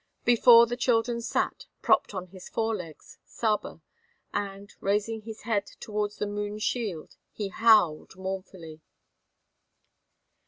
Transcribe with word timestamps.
Before 0.25 0.65
the 0.65 0.75
children 0.75 1.21
sat, 1.21 1.67
propped 1.83 2.15
on 2.15 2.25
his 2.25 2.49
fore 2.49 2.75
legs, 2.75 3.19
Saba, 3.23 3.81
and, 4.33 4.73
raising 4.79 5.21
his 5.21 5.41
head 5.43 5.67
towards 5.79 6.17
the 6.17 6.25
moon's 6.25 6.63
shield, 6.63 7.17
he 7.31 7.49
howled 7.49 8.15
mournfully. 8.15 8.81